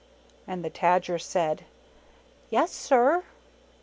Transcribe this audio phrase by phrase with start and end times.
[0.47, 1.65] And the Tajer said,
[2.49, 3.23] "Yes, sir!"